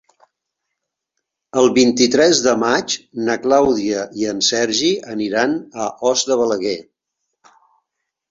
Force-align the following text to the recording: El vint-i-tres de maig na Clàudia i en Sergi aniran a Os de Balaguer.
El 1.63 1.67
vint-i-tres 1.73 2.39
de 2.45 2.53
maig 2.61 2.95
na 3.27 3.35
Clàudia 3.43 4.07
i 4.21 4.25
en 4.31 4.41
Sergi 4.49 4.89
aniran 5.13 5.53
a 5.83 5.93
Os 6.13 6.27
de 6.31 6.39
Balaguer. 6.43 6.75